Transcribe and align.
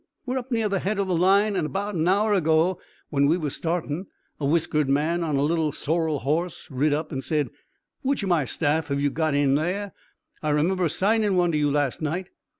We're 0.25 0.39
up 0.39 0.51
near 0.51 0.67
the 0.67 0.79
head 0.79 0.97
o' 0.97 1.03
the 1.03 1.15
line 1.15 1.55
an' 1.55 1.67
'bout 1.67 1.93
an 1.93 2.07
hour 2.07 2.33
ago 2.33 2.79
when 3.11 3.27
we 3.27 3.37
was 3.37 3.55
startin' 3.55 4.07
a 4.39 4.47
whiskered 4.47 4.89
man 4.89 5.23
on 5.23 5.35
a 5.35 5.43
little 5.43 5.71
sorrel 5.71 6.17
hoss 6.21 6.67
rid 6.71 6.91
up 6.91 7.11
an' 7.13 7.21
said: 7.21 7.51
'Which 8.01 8.23
o' 8.23 8.27
my 8.27 8.45
staff 8.45 8.87
have 8.87 8.99
you 8.99 9.11
got 9.11 9.35
in 9.35 9.53
there? 9.53 9.93
I 10.41 10.49
remember 10.49 10.89
'signin' 10.89 11.35
one 11.35 11.51
to 11.51 11.57
you 11.59 11.69
last 11.69 12.01
night.' 12.01 12.29